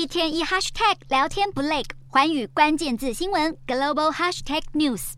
[0.00, 5.12] 一天一 hashtag 聊天不累，寰宇关键字新闻 global hashtag news。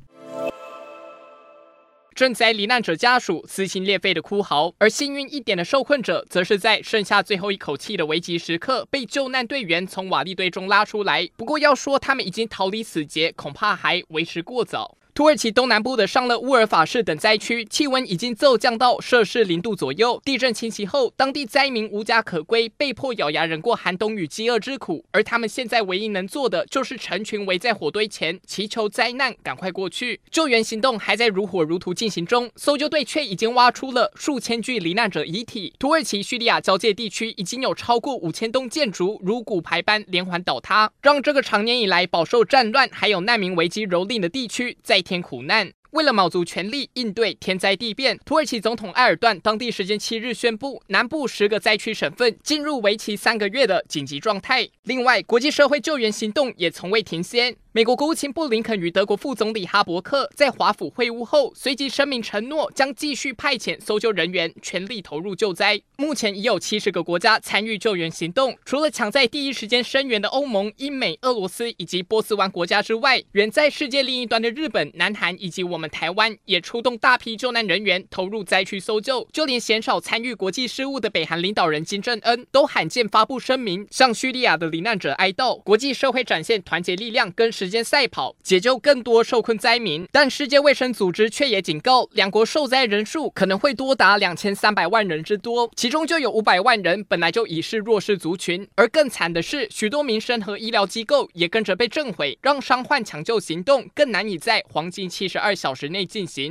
[2.17, 11.31] 賑灾罹难者家属撕心裂肺的哭嚎，而幸运一点的受困者，则是在剩下最后一口气的危急时刻，被救难队员从瓦砾堆中拉出来。
[11.37, 14.99] 不过，要说他们已经逃离死劫，恐怕还为时过早。
[15.15, 20.19] 土耳其东南部的尚勒乌尔法市等灾区，气温已经骤降到摄氏零度左右。
[20.25, 25.05] 地震侵袭后，当地灾民无家可归，被迫咬牙忍过寒冬与饥饿之苦。
[25.11, 30.19] 而他们现在唯一能做的，就是成群围在火堆前，祈求灾难赶快过去。
[30.31, 35.75] 救援行动还在如火如荼进行中，搜救队却已经挖出了数千具罹难者遗体。
[35.79, 45.73] 土耳其叙利亚交界地区已经有超过五千栋建筑如骨牌般连环倒塌，让这个长年以来饱受战乱还有难民危机蹂躏的地区在天苦难。
[45.91, 54.67] 为了卯足全力应对天灾地变，土耳其总统埃尔段当地时间七日宣布，南部十个灾区省份进入为期三个月的紧急状态。
[54.85, 57.55] 另外，国际社会救援行动也从未停歇。
[57.75, 65.81] 美国国务卿布林肯与德国副总理哈伯克在华府会晤后，随即声明承诺将继续派遣搜救人员，全力投入救灾。
[65.97, 79.27] 目前已有七十个国家参与救援行动，除了抢在第一时间声援的欧盟、英美、俄罗斯以及波斯湾国家之外，远在世界另一端的日本、南韩以及我们台湾也出动大批救难人员投入灾区搜救。
[79.33, 85.59] 就连鲜少参与国际事务的北韩领导人金正恩都罕见发布声明，向叙利亚的罹难者哀悼。
[85.63, 87.51] 国际社会展现团结力量跟。
[87.63, 106.51] 时间赛跑，解救更多受困灾民，但世界卫生组织却也警告，两国受灾人数可能会多达两千三百万人之多，其中就有五百万人本来就已是弱势族群，而更惨的是，许多民生和医疗机构也跟着被震毁，让伤患抢救行动更难以在黄金七十二小时内进行。